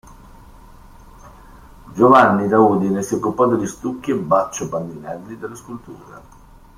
[1.93, 6.19] Giovanni da Udine si occupò degli stucchi e Baccio Bandinelli delle sculture.